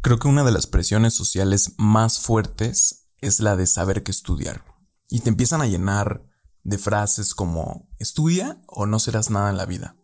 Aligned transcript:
Creo 0.00 0.20
que 0.20 0.28
una 0.28 0.44
de 0.44 0.52
las 0.52 0.68
presiones 0.68 1.12
sociales 1.14 1.72
más 1.76 2.20
fuertes 2.20 3.08
es 3.20 3.40
la 3.40 3.56
de 3.56 3.66
saber 3.66 4.04
qué 4.04 4.12
estudiar. 4.12 4.64
Y 5.10 5.20
te 5.20 5.28
empiezan 5.28 5.60
a 5.60 5.66
llenar 5.66 6.24
de 6.62 6.78
frases 6.78 7.34
como 7.34 7.88
estudia 7.98 8.62
o 8.68 8.86
no 8.86 9.00
serás 9.00 9.30
nada 9.30 9.50
en 9.50 9.56
la 9.56 9.66
vida. 9.66 9.96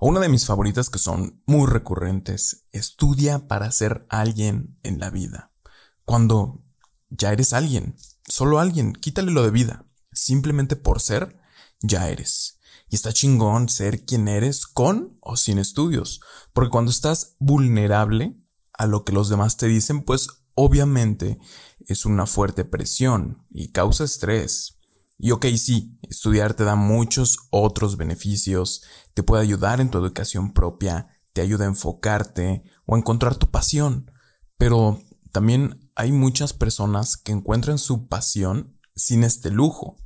O 0.00 0.08
una 0.08 0.20
de 0.20 0.30
mis 0.30 0.46
favoritas 0.46 0.88
que 0.88 0.98
son 0.98 1.42
muy 1.44 1.66
recurrentes, 1.66 2.64
estudia 2.72 3.46
para 3.46 3.70
ser 3.70 4.06
alguien 4.08 4.78
en 4.82 4.98
la 4.98 5.10
vida. 5.10 5.52
Cuando 6.06 6.64
ya 7.10 7.30
eres 7.30 7.52
alguien, 7.52 7.96
solo 8.26 8.60
alguien, 8.60 8.94
quítale 8.94 9.30
lo 9.30 9.42
de 9.42 9.50
vida. 9.50 9.86
Simplemente 10.10 10.74
por 10.74 11.02
ser, 11.02 11.38
ya 11.82 12.08
eres. 12.08 12.60
Y 12.88 12.94
está 12.94 13.12
chingón 13.12 13.68
ser 13.68 14.06
quien 14.06 14.26
eres 14.26 14.66
con 14.66 15.18
o 15.20 15.36
sin 15.36 15.58
estudios. 15.58 16.20
Porque 16.54 16.70
cuando 16.70 16.90
estás 16.90 17.36
vulnerable 17.40 18.40
a 18.76 18.86
lo 18.86 19.04
que 19.04 19.12
los 19.12 19.28
demás 19.28 19.56
te 19.56 19.66
dicen, 19.66 20.02
pues 20.02 20.28
obviamente 20.54 21.38
es 21.80 22.04
una 22.04 22.26
fuerte 22.26 22.64
presión 22.64 23.46
y 23.50 23.72
causa 23.72 24.04
estrés. 24.04 24.78
Y 25.18 25.30
ok, 25.30 25.46
sí, 25.56 25.98
estudiar 26.02 26.54
te 26.54 26.64
da 26.64 26.74
muchos 26.74 27.38
otros 27.50 27.96
beneficios, 27.96 28.82
te 29.14 29.22
puede 29.22 29.42
ayudar 29.42 29.80
en 29.80 29.90
tu 29.90 29.98
educación 29.98 30.52
propia, 30.52 31.08
te 31.32 31.40
ayuda 31.40 31.64
a 31.64 31.68
enfocarte 31.68 32.64
o 32.86 32.94
a 32.94 32.98
encontrar 32.98 33.36
tu 33.36 33.50
pasión, 33.50 34.10
pero 34.56 35.00
también 35.32 35.90
hay 35.94 36.12
muchas 36.12 36.52
personas 36.52 37.16
que 37.16 37.32
encuentran 37.32 37.78
su 37.78 38.08
pasión 38.08 38.78
sin 38.96 39.24
este 39.24 39.50
lujo, 39.50 39.98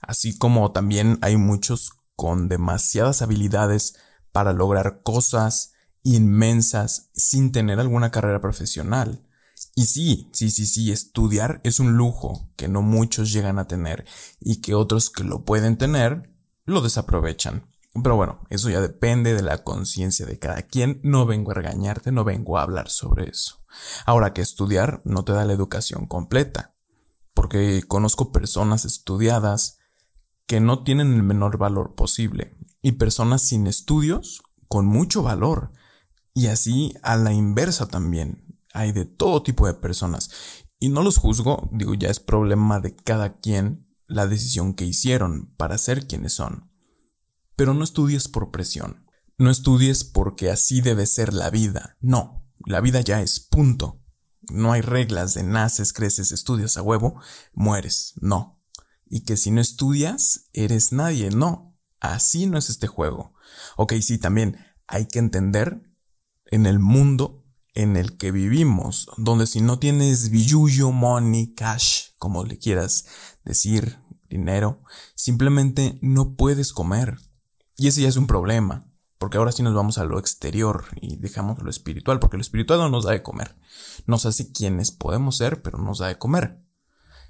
así 0.00 0.36
como 0.36 0.72
también 0.72 1.18
hay 1.22 1.36
muchos 1.36 1.92
con 2.16 2.48
demasiadas 2.48 3.22
habilidades 3.22 3.96
para 4.32 4.52
lograr 4.52 5.02
cosas 5.02 5.72
inmensas 6.02 7.10
sin 7.14 7.52
tener 7.52 7.80
alguna 7.80 8.10
carrera 8.10 8.40
profesional. 8.40 9.24
Y 9.74 9.86
sí, 9.86 10.28
sí, 10.32 10.50
sí, 10.50 10.66
sí, 10.66 10.92
estudiar 10.92 11.60
es 11.64 11.80
un 11.80 11.96
lujo 11.96 12.50
que 12.56 12.68
no 12.68 12.82
muchos 12.82 13.32
llegan 13.32 13.58
a 13.58 13.68
tener 13.68 14.06
y 14.40 14.60
que 14.60 14.74
otros 14.74 15.10
que 15.10 15.24
lo 15.24 15.44
pueden 15.44 15.76
tener 15.76 16.30
lo 16.64 16.80
desaprovechan. 16.80 17.68
Pero 18.02 18.16
bueno, 18.16 18.44
eso 18.50 18.70
ya 18.70 18.80
depende 18.80 19.34
de 19.34 19.42
la 19.42 19.64
conciencia 19.64 20.26
de 20.26 20.38
cada 20.38 20.62
quien. 20.62 21.00
No 21.02 21.26
vengo 21.26 21.50
a 21.50 21.54
regañarte, 21.54 22.12
no 22.12 22.24
vengo 22.24 22.58
a 22.58 22.62
hablar 22.62 22.90
sobre 22.90 23.28
eso. 23.28 23.64
Ahora 24.06 24.32
que 24.32 24.42
estudiar 24.42 25.00
no 25.04 25.24
te 25.24 25.32
da 25.32 25.44
la 25.44 25.52
educación 25.52 26.06
completa, 26.06 26.74
porque 27.34 27.82
conozco 27.86 28.32
personas 28.32 28.84
estudiadas 28.84 29.78
que 30.46 30.60
no 30.60 30.82
tienen 30.82 31.12
el 31.12 31.22
menor 31.22 31.58
valor 31.58 31.94
posible 31.94 32.56
y 32.82 32.92
personas 32.92 33.42
sin 33.42 33.66
estudios 33.66 34.42
con 34.68 34.86
mucho 34.86 35.22
valor. 35.22 35.72
Y 36.38 36.46
así 36.46 36.94
a 37.02 37.16
la 37.16 37.32
inversa 37.32 37.88
también 37.88 38.60
hay 38.72 38.92
de 38.92 39.06
todo 39.06 39.42
tipo 39.42 39.66
de 39.66 39.74
personas. 39.74 40.30
Y 40.78 40.88
no 40.88 41.02
los 41.02 41.16
juzgo, 41.16 41.68
digo, 41.72 41.94
ya 41.94 42.10
es 42.10 42.20
problema 42.20 42.78
de 42.78 42.94
cada 42.94 43.40
quien 43.40 43.88
la 44.06 44.28
decisión 44.28 44.74
que 44.74 44.84
hicieron 44.84 45.52
para 45.56 45.76
ser 45.78 46.06
quienes 46.06 46.34
son. 46.34 46.70
Pero 47.56 47.74
no 47.74 47.82
estudies 47.82 48.28
por 48.28 48.52
presión. 48.52 49.04
No 49.36 49.50
estudies 49.50 50.04
porque 50.04 50.48
así 50.48 50.80
debe 50.80 51.06
ser 51.06 51.34
la 51.34 51.50
vida. 51.50 51.96
No, 52.00 52.48
la 52.64 52.80
vida 52.80 53.00
ya 53.00 53.20
es 53.20 53.40
punto. 53.40 54.00
No 54.42 54.70
hay 54.70 54.80
reglas 54.80 55.34
de 55.34 55.42
naces, 55.42 55.92
creces, 55.92 56.30
estudias 56.30 56.76
a 56.76 56.82
huevo, 56.82 57.20
mueres. 57.52 58.12
No. 58.20 58.62
Y 59.06 59.24
que 59.24 59.36
si 59.36 59.50
no 59.50 59.60
estudias, 59.60 60.44
eres 60.52 60.92
nadie. 60.92 61.30
No. 61.30 61.76
Así 61.98 62.46
no 62.46 62.58
es 62.58 62.70
este 62.70 62.86
juego. 62.86 63.34
Ok, 63.76 63.94
sí, 64.02 64.18
también 64.18 64.56
hay 64.86 65.08
que 65.08 65.18
entender 65.18 65.87
en 66.48 66.66
el 66.66 66.78
mundo 66.78 67.44
en 67.74 67.96
el 67.96 68.16
que 68.16 68.32
vivimos, 68.32 69.08
donde 69.16 69.46
si 69.46 69.60
no 69.60 69.78
tienes 69.78 70.30
billuyo, 70.30 70.90
money, 70.90 71.54
cash, 71.54 72.08
como 72.18 72.44
le 72.44 72.58
quieras 72.58 73.06
decir, 73.44 73.98
dinero, 74.28 74.82
simplemente 75.14 75.98
no 76.02 76.34
puedes 76.34 76.72
comer. 76.72 77.18
Y 77.76 77.86
ese 77.86 78.02
ya 78.02 78.08
es 78.08 78.16
un 78.16 78.26
problema, 78.26 78.90
porque 79.18 79.38
ahora 79.38 79.52
sí 79.52 79.62
nos 79.62 79.74
vamos 79.74 79.98
a 79.98 80.04
lo 80.04 80.18
exterior 80.18 80.86
y 81.00 81.16
dejamos 81.16 81.62
lo 81.62 81.70
espiritual, 81.70 82.18
porque 82.18 82.36
lo 82.36 82.40
espiritual 82.40 82.80
no 82.80 82.88
nos 82.88 83.04
da 83.04 83.12
de 83.12 83.22
comer. 83.22 83.56
Nos 84.06 84.26
hace 84.26 84.50
quienes 84.50 84.90
podemos 84.90 85.36
ser, 85.36 85.62
pero 85.62 85.78
nos 85.78 85.98
da 85.98 86.08
de 86.08 86.18
comer. 86.18 86.60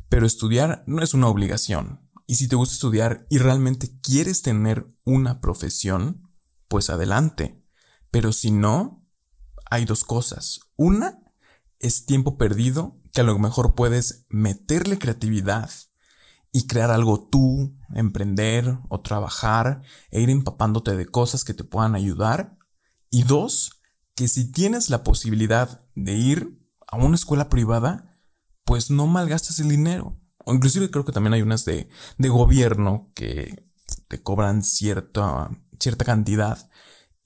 Pero 0.09 0.27
estudiar 0.27 0.85
no 0.87 1.03
es 1.03 1.13
una 1.13 1.29
obligación. 1.29 2.01
Y 2.27 2.37
si 2.37 2.49
te 2.49 2.57
gusta 2.57 2.75
estudiar 2.75 3.27
y 3.29 3.39
realmente 3.39 3.91
quieres 4.01 4.43
tener 4.43 4.87
una 5.05 5.41
profesión, 5.41 6.31
pues 6.69 6.89
adelante. 6.89 7.63
Pero 8.11 8.33
si 8.33 8.51
no, 8.51 8.98
hay 9.71 9.85
dos 9.85 10.05
cosas. 10.05 10.61
Una 10.77 11.21
es 11.79 12.07
tiempo 12.07 12.37
perdido 12.37 13.01
que 13.13 13.21
a 13.21 13.25
lo 13.25 13.39
mejor 13.39 13.75
puedes 13.75 14.27
meterle 14.29 14.99
creatividad 14.99 15.71
y 16.53 16.67
crear 16.67 16.91
algo 16.91 17.29
tú, 17.29 17.77
emprender 17.95 18.79
o 18.89 19.01
trabajar 19.01 19.83
e 20.11 20.21
ir 20.21 20.31
empapándote 20.31 20.97
de 20.97 21.07
cosas 21.07 21.45
que 21.45 21.55
te 21.55 21.65
puedan 21.65 21.95
ayudar. 21.95 22.57
Y 23.11 23.23
dos, 23.23 23.83
que 24.15 24.29
si 24.29 24.51
tienes 24.51 24.91
la 24.91 25.05
posibilidad 25.05 25.87
de 25.95 26.15
ir 26.15 26.59
a 26.87 26.97
una 26.97 27.17
escuela 27.17 27.49
privada, 27.49 28.15
pues 28.65 28.91
no 28.91 29.07
malgastes 29.07 29.61
el 29.61 29.69
dinero. 29.69 30.21
O 30.45 30.55
inclusive 30.55 30.91
creo 30.91 31.05
que 31.05 31.13
también 31.13 31.35
hay 31.35 31.43
unas 31.43 31.65
de, 31.65 31.89
de 32.17 32.29
gobierno 32.29 33.13
que 33.15 33.63
te 34.09 34.23
cobran 34.23 34.63
cierta, 34.63 35.51
cierta 35.79 36.05
cantidad 36.05 36.71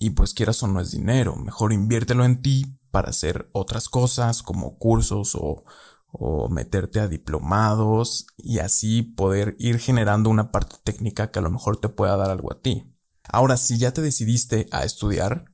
y 0.02 0.10
pues 0.10 0.34
quieras 0.34 0.60
o 0.64 0.66
no 0.66 0.80
es 0.80 0.90
dinero, 0.90 1.36
mejor 1.36 1.72
inviértelo 1.72 2.24
en 2.24 2.42
ti 2.42 2.76
para 2.90 3.10
hacer 3.10 3.48
otras 3.52 3.88
cosas 3.88 4.42
como 4.42 4.76
cursos 4.76 5.36
o, 5.36 5.62
o 6.10 6.48
meterte 6.48 6.98
a 6.98 7.06
diplomados 7.06 8.26
y 8.36 8.58
así 8.58 9.02
poder 9.02 9.54
ir 9.60 9.78
generando 9.78 10.28
una 10.28 10.50
parte 10.50 10.74
técnica 10.82 11.30
que 11.30 11.38
a 11.38 11.42
lo 11.42 11.52
mejor 11.52 11.76
te 11.76 11.88
pueda 11.88 12.16
dar 12.16 12.30
algo 12.30 12.52
a 12.52 12.60
ti. 12.60 12.92
Ahora, 13.22 13.56
si 13.56 13.78
ya 13.78 13.92
te 13.92 14.02
decidiste 14.02 14.66
a 14.72 14.82
estudiar 14.82 15.44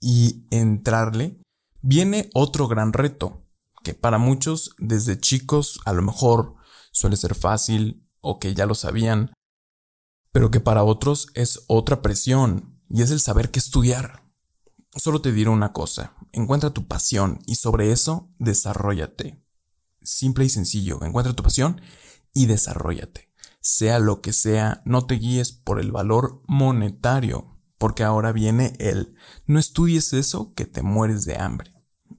y 0.00 0.46
entrarle, 0.50 1.38
viene 1.82 2.30
otro 2.32 2.68
gran 2.68 2.94
reto, 2.94 3.44
que 3.84 3.92
para 3.92 4.16
muchos 4.16 4.74
desde 4.78 5.20
chicos 5.20 5.78
a 5.84 5.92
lo 5.92 6.00
mejor 6.00 6.54
suele 6.90 7.18
ser 7.18 7.34
fácil 7.34 8.08
o 8.22 8.38
que 8.38 8.54
ya 8.54 8.64
lo 8.64 8.74
sabían, 8.74 9.34
pero 10.32 10.50
que 10.50 10.60
para 10.60 10.84
otros 10.84 11.26
es 11.34 11.64
otra 11.66 12.00
presión 12.00 12.79
y 12.90 13.02
es 13.02 13.10
el 13.10 13.20
saber 13.20 13.50
qué 13.50 13.60
estudiar. 13.60 14.24
Solo 14.96 15.22
te 15.22 15.32
diré 15.32 15.48
una 15.48 15.72
cosa, 15.72 16.14
encuentra 16.32 16.70
tu 16.70 16.86
pasión 16.86 17.40
y 17.46 17.54
sobre 17.54 17.92
eso 17.92 18.28
desarrollate. 18.38 19.40
Simple 20.02 20.44
y 20.44 20.48
sencillo, 20.48 21.02
encuentra 21.04 21.34
tu 21.34 21.44
pasión 21.44 21.80
y 22.34 22.46
desarrollate. 22.46 23.30
Sea 23.60 23.98
lo 24.00 24.20
que 24.20 24.32
sea, 24.32 24.82
no 24.84 25.06
te 25.06 25.14
guíes 25.14 25.52
por 25.52 25.80
el 25.80 25.92
valor 25.92 26.42
monetario, 26.48 27.56
porque 27.78 28.02
ahora 28.02 28.32
viene 28.32 28.74
el 28.80 29.14
no 29.46 29.58
estudies 29.58 30.12
eso 30.12 30.52
que 30.54 30.64
te 30.64 30.82
mueres 30.82 31.24
de 31.24 31.36
hambre. 31.36 31.72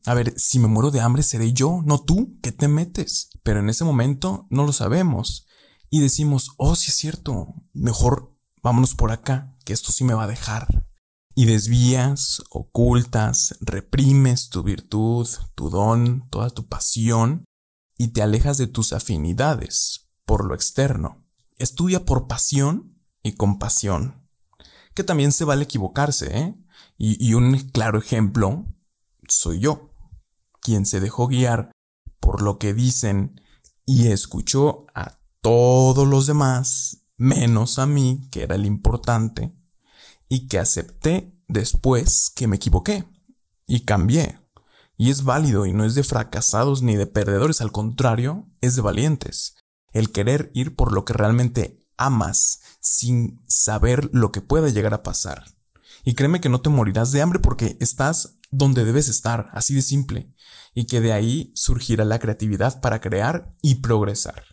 A 0.05 0.13
ver, 0.13 0.33
si 0.37 0.57
me 0.57 0.67
muero 0.67 0.89
de 0.89 1.01
hambre 1.01 1.23
seré 1.23 1.51
yo, 1.51 1.81
no 1.85 1.99
tú, 2.01 2.39
¿qué 2.41 2.51
te 2.51 2.67
metes? 2.67 3.29
Pero 3.43 3.59
en 3.59 3.69
ese 3.69 3.83
momento 3.83 4.47
no 4.49 4.65
lo 4.65 4.71
sabemos 4.71 5.45
y 5.89 5.99
decimos, 5.99 6.51
oh, 6.57 6.75
sí 6.75 6.89
es 6.89 6.95
cierto, 6.95 7.53
mejor 7.73 8.33
vámonos 8.63 8.95
por 8.95 9.11
acá, 9.11 9.50
esto 9.71 9.91
sí 9.91 10.03
me 10.03 10.13
va 10.13 10.23
a 10.23 10.27
dejar. 10.27 10.85
Y 11.33 11.45
desvías, 11.45 12.41
ocultas, 12.49 13.55
reprimes 13.61 14.49
tu 14.49 14.63
virtud, 14.63 15.27
tu 15.55 15.69
don, 15.69 16.29
toda 16.29 16.49
tu 16.49 16.67
pasión, 16.67 17.45
y 17.97 18.09
te 18.09 18.21
alejas 18.21 18.57
de 18.57 18.67
tus 18.67 18.93
afinidades 18.93 20.09
por 20.25 20.45
lo 20.45 20.55
externo. 20.55 21.25
Estudia 21.57 22.05
por 22.05 22.27
pasión 22.27 22.99
y 23.23 23.33
compasión. 23.33 24.27
Que 24.93 25.03
también 25.03 25.31
se 25.31 25.45
vale 25.45 25.63
equivocarse, 25.63 26.37
¿eh? 26.37 26.55
Y 26.97 27.33
un 27.33 27.57
claro 27.69 27.97
ejemplo 27.97 28.67
soy 29.27 29.59
yo, 29.59 29.93
quien 30.61 30.85
se 30.85 30.99
dejó 30.99 31.27
guiar 31.27 31.72
por 32.19 32.41
lo 32.41 32.59
que 32.59 32.73
dicen 32.73 33.41
y 33.85 34.07
escuchó 34.07 34.85
a 34.93 35.19
todos 35.41 36.07
los 36.07 36.28
demás 36.28 37.07
menos 37.17 37.79
a 37.79 37.87
mí, 37.87 38.28
que 38.31 38.43
era 38.43 38.55
el 38.55 38.66
importante, 38.66 39.55
y 40.31 40.47
que 40.47 40.59
acepté 40.59 41.37
después 41.49 42.31
que 42.33 42.47
me 42.47 42.55
equivoqué 42.55 43.03
y 43.67 43.81
cambié. 43.81 44.39
Y 44.95 45.09
es 45.09 45.25
válido 45.25 45.66
y 45.66 45.73
no 45.73 45.83
es 45.83 45.93
de 45.93 46.03
fracasados 46.03 46.81
ni 46.81 46.95
de 46.95 47.05
perdedores, 47.05 47.59
al 47.59 47.73
contrario, 47.73 48.47
es 48.61 48.78
de 48.78 48.81
valientes. 48.81 49.55
El 49.91 50.13
querer 50.13 50.49
ir 50.53 50.78
por 50.78 50.93
lo 50.93 51.03
que 51.03 51.11
realmente 51.11 51.85
amas 51.97 52.61
sin 52.79 53.43
saber 53.45 54.09
lo 54.13 54.31
que 54.31 54.39
pueda 54.39 54.69
llegar 54.69 54.93
a 54.93 55.03
pasar. 55.03 55.43
Y 56.05 56.13
créeme 56.13 56.39
que 56.39 56.47
no 56.47 56.61
te 56.61 56.69
morirás 56.69 57.11
de 57.11 57.22
hambre 57.22 57.39
porque 57.39 57.75
estás 57.81 58.37
donde 58.51 58.85
debes 58.85 59.09
estar, 59.09 59.49
así 59.51 59.75
de 59.75 59.81
simple, 59.81 60.34
y 60.73 60.85
que 60.85 61.01
de 61.01 61.11
ahí 61.11 61.51
surgirá 61.55 62.05
la 62.05 62.19
creatividad 62.19 62.79
para 62.79 63.01
crear 63.01 63.51
y 63.61 63.75
progresar. 63.75 64.45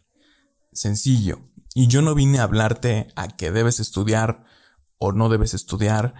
Sencillo, 0.73 1.39
y 1.73 1.87
yo 1.87 2.03
no 2.03 2.17
vine 2.17 2.41
a 2.41 2.45
hablarte 2.45 3.13
a 3.15 3.29
que 3.29 3.53
debes 3.53 3.79
estudiar 3.79 4.45
o 4.99 5.13
no 5.13 5.29
debes 5.29 5.55
estudiar. 5.55 6.15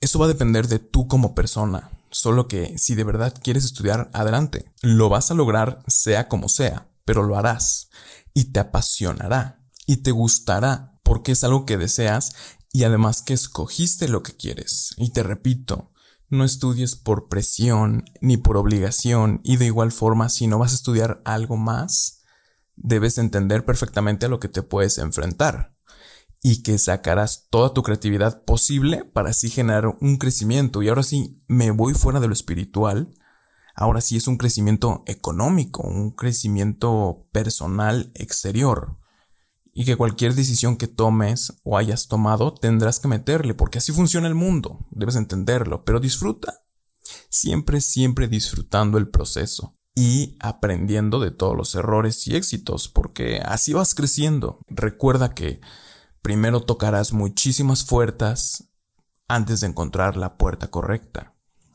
Eso 0.00 0.18
va 0.18 0.26
a 0.26 0.28
depender 0.28 0.68
de 0.68 0.78
tú 0.78 1.08
como 1.08 1.34
persona. 1.34 1.90
Solo 2.10 2.48
que 2.48 2.78
si 2.78 2.94
de 2.94 3.04
verdad 3.04 3.34
quieres 3.42 3.64
estudiar, 3.64 4.10
adelante. 4.12 4.72
Lo 4.82 5.08
vas 5.08 5.30
a 5.30 5.34
lograr 5.34 5.82
sea 5.86 6.28
como 6.28 6.48
sea, 6.48 6.88
pero 7.04 7.22
lo 7.22 7.36
harás. 7.36 7.90
Y 8.34 8.44
te 8.52 8.60
apasionará. 8.60 9.62
Y 9.86 9.98
te 9.98 10.10
gustará 10.10 11.00
porque 11.02 11.32
es 11.32 11.44
algo 11.44 11.66
que 11.66 11.76
deseas 11.76 12.34
y 12.72 12.84
además 12.84 13.22
que 13.22 13.34
escogiste 13.34 14.08
lo 14.08 14.22
que 14.22 14.36
quieres. 14.36 14.94
Y 14.96 15.10
te 15.10 15.22
repito, 15.22 15.90
no 16.28 16.44
estudies 16.44 16.94
por 16.94 17.28
presión 17.28 18.04
ni 18.20 18.36
por 18.36 18.56
obligación 18.56 19.40
y 19.42 19.56
de 19.56 19.66
igual 19.66 19.90
forma 19.90 20.28
si 20.28 20.46
no 20.46 20.58
vas 20.58 20.72
a 20.72 20.76
estudiar 20.76 21.20
algo 21.24 21.56
más, 21.56 22.22
debes 22.76 23.18
entender 23.18 23.64
perfectamente 23.64 24.26
a 24.26 24.28
lo 24.28 24.38
que 24.38 24.48
te 24.48 24.62
puedes 24.62 24.98
enfrentar 24.98 25.74
y 26.42 26.62
que 26.62 26.78
sacarás 26.78 27.48
toda 27.50 27.74
tu 27.74 27.82
creatividad 27.82 28.44
posible 28.44 29.04
para 29.04 29.30
así 29.30 29.50
generar 29.50 29.86
un 30.00 30.16
crecimiento. 30.16 30.82
Y 30.82 30.88
ahora 30.88 31.02
sí, 31.02 31.42
me 31.48 31.70
voy 31.70 31.94
fuera 31.94 32.20
de 32.20 32.28
lo 32.28 32.32
espiritual. 32.32 33.14
Ahora 33.74 34.00
sí 34.00 34.16
es 34.16 34.26
un 34.26 34.36
crecimiento 34.36 35.02
económico, 35.06 35.82
un 35.82 36.12
crecimiento 36.12 37.28
personal 37.32 38.10
exterior 38.14 38.98
y 39.72 39.84
que 39.84 39.96
cualquier 39.96 40.34
decisión 40.34 40.76
que 40.76 40.88
tomes 40.88 41.60
o 41.64 41.78
hayas 41.78 42.08
tomado 42.08 42.54
tendrás 42.54 42.98
que 42.98 43.08
meterle, 43.08 43.54
porque 43.54 43.78
así 43.78 43.92
funciona 43.92 44.26
el 44.26 44.34
mundo, 44.34 44.86
debes 44.90 45.16
entenderlo, 45.16 45.84
pero 45.84 46.00
disfruta. 46.00 46.64
Siempre, 47.28 47.80
siempre 47.80 48.28
disfrutando 48.28 48.98
el 48.98 49.08
proceso 49.08 49.74
y 49.94 50.36
aprendiendo 50.40 51.20
de 51.20 51.30
todos 51.30 51.56
los 51.56 51.74
errores 51.74 52.26
y 52.26 52.36
éxitos, 52.36 52.88
porque 52.88 53.40
así 53.44 53.72
vas 53.72 53.94
creciendo. 53.94 54.60
Recuerda 54.68 55.34
que 55.34 55.60
primero 56.22 56.62
tocarás 56.62 57.12
muchísimas 57.12 57.84
puertas 57.84 58.68
antes 59.28 59.60
de 59.60 59.68
encontrar 59.68 60.16
la 60.16 60.36
puerta 60.36 60.70
correcta. 60.70 61.34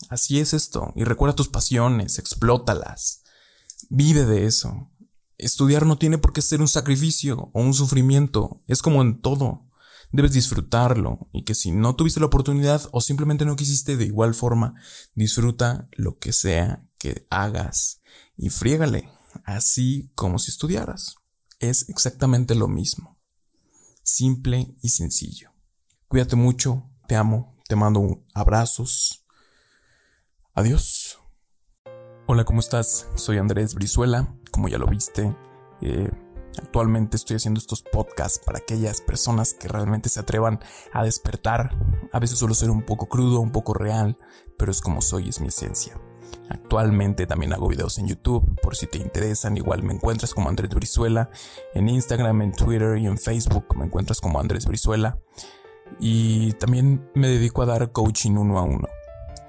Así 0.10 0.40
es 0.40 0.54
esto, 0.54 0.92
y 0.96 1.04
recuerda 1.04 1.36
tus 1.36 1.48
pasiones, 1.48 2.20
explótalas. 2.20 3.24
Vive 3.90 4.26
de 4.26 4.46
eso, 4.46 4.90
Estudiar 5.38 5.86
no 5.86 5.98
tiene 5.98 6.18
por 6.18 6.32
qué 6.32 6.42
ser 6.42 6.62
un 6.62 6.68
sacrificio 6.68 7.50
o 7.54 7.62
un 7.62 7.74
sufrimiento, 7.74 8.62
es 8.68 8.82
como 8.82 9.02
en 9.02 9.22
todo. 9.22 9.68
Debes 10.12 10.32
disfrutarlo 10.32 11.28
y 11.34 11.44
que 11.44 11.56
si 11.56 11.72
no 11.72 11.96
tuviste 11.96 12.22
la 12.22 12.28
oportunidad 12.28 12.88
o 12.92 13.02
simplemente 13.02 13.44
no 13.44 13.58
quisiste 13.58 13.98
de 13.98 14.06
igual 14.06 14.34
forma, 14.34 14.76
disfruta 15.14 15.90
lo 15.92 16.20
que 16.20 16.32
sea 16.32 16.88
que 16.98 17.28
hagas 17.30 18.02
y 18.38 18.50
friégale, 18.50 19.12
así 19.44 20.10
como 20.16 20.40
si 20.40 20.52
estudiaras. 20.52 21.16
Es 21.60 21.90
exactamente 21.90 22.56
lo 22.56 22.70
mismo. 22.70 23.15
Simple 24.08 24.76
y 24.84 24.90
sencillo. 24.90 25.50
Cuídate 26.08 26.36
mucho, 26.36 26.92
te 27.08 27.16
amo, 27.16 27.58
te 27.68 27.76
mando 27.76 28.24
abrazos. 28.36 29.26
Adiós. 30.54 31.18
Hola, 32.28 32.44
¿cómo 32.46 32.60
estás? 32.60 33.08
Soy 33.16 33.40
Andrés 33.40 33.74
Brizuela 33.74 34.32
como 34.52 34.68
ya 34.68 34.78
lo 34.78 34.86
viste. 34.86 35.36
Eh, 35.82 36.12
actualmente 36.60 37.18
estoy 37.18 37.38
haciendo 37.38 37.60
estos 37.60 37.82
podcasts 37.82 38.40
para 38.46 38.60
aquellas 38.60 39.02
personas 39.02 39.56
que 39.56 39.68
realmente 39.68 40.08
se 40.10 40.20
atrevan 40.20 40.60
a 40.94 41.04
despertar. 41.04 41.76
A 42.14 42.20
veces 42.20 42.38
suelo 42.38 42.54
ser 42.54 42.70
un 42.70 42.84
poco 42.84 43.10
crudo, 43.10 43.40
un 43.40 43.52
poco 43.52 43.74
real, 43.74 44.20
pero 44.60 44.72
es 44.72 44.82
como 44.82 45.02
soy, 45.02 45.30
es 45.30 45.42
mi 45.42 45.48
esencia. 45.48 46.00
Actualmente 46.50 47.26
también 47.26 47.54
hago 47.54 47.68
videos 47.68 47.98
en 47.98 48.08
YouTube, 48.08 48.60
por 48.62 48.76
si 48.76 48.88
te 48.88 48.98
interesan, 48.98 49.58
igual 49.58 49.84
me 49.84 49.94
encuentras 49.94 50.34
como 50.34 50.50
Andrés 50.50 50.70
Brizuela, 50.70 51.30
en 51.74 51.90
Instagram, 51.90 52.42
en 52.44 52.52
Twitter 52.52 52.98
y 52.98 53.08
en 53.08 53.18
Facebook 53.18 53.76
me 53.76 53.86
encuentras 53.86 54.22
como 54.22 54.40
Andrés 54.40 54.66
Brizuela. 54.66 55.18
Y 56.00 56.54
también 56.54 57.10
me 57.14 57.28
dedico 57.28 57.62
a 57.62 57.66
dar 57.66 57.92
coaching 57.92 58.32
uno 58.32 58.60
a 58.60 58.64
uno. 58.64 58.88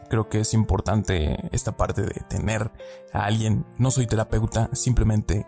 Creo 0.09 0.29
que 0.29 0.41
es 0.41 0.55
importante 0.55 1.37
esta 1.53 1.77
parte 1.77 2.03
de 2.03 2.23
tener 2.29 2.71
a 3.13 3.25
alguien. 3.25 3.67
No 3.79 3.91
soy 3.91 4.07
terapeuta, 4.07 4.71
simplemente 4.73 5.47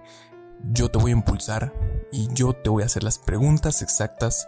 yo 0.64 0.90
te 0.90 0.98
voy 0.98 1.12
a 1.12 1.14
impulsar 1.14 1.72
y 2.10 2.28
yo 2.32 2.52
te 2.52 2.70
voy 2.70 2.82
a 2.82 2.86
hacer 2.86 3.04
las 3.04 3.18
preguntas 3.18 3.82
exactas 3.82 4.46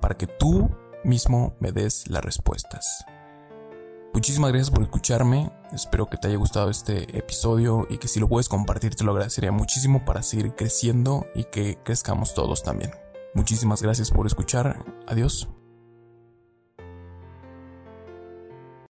para 0.00 0.16
que 0.16 0.26
tú 0.26 0.70
mismo 1.04 1.54
me 1.60 1.72
des 1.72 2.08
las 2.08 2.24
respuestas. 2.24 3.04
Muchísimas 4.14 4.50
gracias 4.52 4.70
por 4.70 4.82
escucharme, 4.82 5.50
espero 5.72 6.06
que 6.06 6.18
te 6.18 6.28
haya 6.28 6.36
gustado 6.36 6.68
este 6.70 7.16
episodio 7.16 7.86
y 7.88 7.96
que 7.96 8.08
si 8.08 8.20
lo 8.20 8.28
puedes 8.28 8.48
compartir 8.48 8.94
te 8.94 9.04
lo 9.04 9.12
agradecería 9.12 9.52
muchísimo 9.52 10.04
para 10.04 10.22
seguir 10.22 10.54
creciendo 10.54 11.26
y 11.34 11.44
que 11.44 11.78
crezcamos 11.82 12.34
todos 12.34 12.62
también. 12.62 12.92
Muchísimas 13.34 13.80
gracias 13.80 14.10
por 14.10 14.26
escuchar, 14.26 14.84
adiós. 15.06 15.48